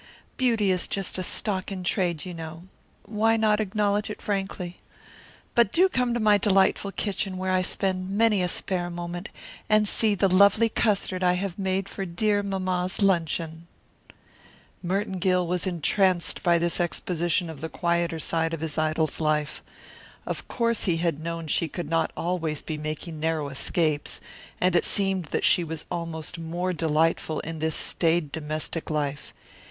[0.35, 2.63] Beauty is just a stock in trade, you know.
[3.03, 4.77] Why not acknowledge it frankly?
[5.53, 9.29] But do come to my delightful kitchen, where I spend many a spare moment,
[9.69, 13.67] and see the lovely custard I have made for dear mamma's luncheon."
[14.81, 19.61] Merton Gill was entranced by this exposition of the quieter side of his idol's life.
[20.25, 24.19] Of course he had known she could not always be making narrow escapes,
[24.59, 29.31] and it seemed that she was almost more delightful in this staid domestic life.